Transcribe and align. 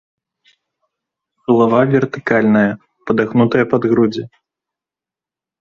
Галава 1.49 1.81
вертыкальная, 1.93 2.71
падагнутая 3.11 3.65
пад 3.75 3.81
грудзі. 3.93 4.23